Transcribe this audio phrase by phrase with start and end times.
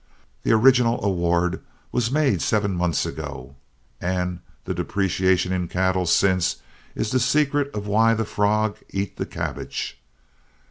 [0.41, 3.55] The original award was made seven months ago,
[4.01, 6.55] and the depreciation in cattle since
[6.95, 10.01] is the secret of why the frog eat the cabbage.